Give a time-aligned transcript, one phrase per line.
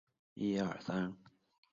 [0.03, 1.31] 从此饮食都需要非常注意